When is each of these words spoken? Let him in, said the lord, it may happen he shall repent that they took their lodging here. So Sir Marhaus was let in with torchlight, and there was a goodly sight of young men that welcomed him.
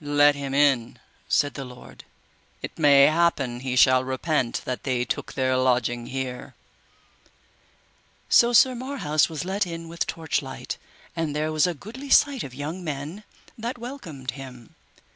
Let 0.00 0.34
him 0.34 0.54
in, 0.54 0.98
said 1.28 1.54
the 1.54 1.64
lord, 1.64 2.02
it 2.62 2.80
may 2.80 3.02
happen 3.04 3.60
he 3.60 3.76
shall 3.76 4.02
repent 4.02 4.60
that 4.64 4.82
they 4.82 5.04
took 5.04 5.34
their 5.34 5.56
lodging 5.56 6.06
here. 6.06 6.56
So 8.28 8.52
Sir 8.52 8.74
Marhaus 8.74 9.28
was 9.28 9.44
let 9.44 9.68
in 9.68 9.86
with 9.86 10.04
torchlight, 10.08 10.78
and 11.14 11.30
there 11.36 11.52
was 11.52 11.68
a 11.68 11.74
goodly 11.74 12.10
sight 12.10 12.42
of 12.42 12.52
young 12.52 12.82
men 12.82 13.22
that 13.56 13.78
welcomed 13.78 14.32
him. 14.32 14.74